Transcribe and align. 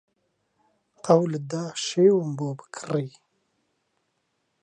قەولت 1.05 1.43
دا 1.51 1.65
شێوم 1.85 2.29
بۆ 2.37 2.49
بکڕی 2.57 3.07